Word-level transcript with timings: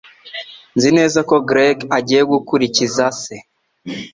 Nzi 0.75 0.89
neza 0.97 1.19
ko 1.29 1.35
Greg 1.49 1.77
agiye 1.97 2.21
gukurikiza 2.31 3.05
se 3.21 3.35